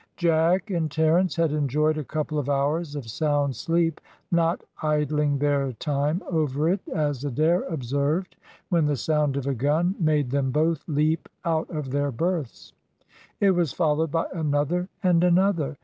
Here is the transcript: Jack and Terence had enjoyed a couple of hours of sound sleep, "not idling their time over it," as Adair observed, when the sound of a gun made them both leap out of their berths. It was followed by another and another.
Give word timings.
Jack 0.17 0.71
and 0.71 0.89
Terence 0.89 1.35
had 1.35 1.51
enjoyed 1.51 1.95
a 1.95 2.03
couple 2.03 2.39
of 2.39 2.49
hours 2.49 2.95
of 2.95 3.05
sound 3.07 3.55
sleep, 3.55 4.01
"not 4.31 4.63
idling 4.81 5.37
their 5.37 5.73
time 5.73 6.23
over 6.27 6.67
it," 6.69 6.79
as 6.89 7.23
Adair 7.23 7.61
observed, 7.69 8.35
when 8.69 8.87
the 8.87 8.95
sound 8.97 9.37
of 9.37 9.45
a 9.45 9.53
gun 9.53 9.93
made 9.99 10.31
them 10.31 10.49
both 10.49 10.83
leap 10.87 11.29
out 11.45 11.69
of 11.69 11.91
their 11.91 12.11
berths. 12.11 12.73
It 13.39 13.51
was 13.51 13.73
followed 13.73 14.09
by 14.09 14.25
another 14.33 14.89
and 15.03 15.23
another. 15.23 15.77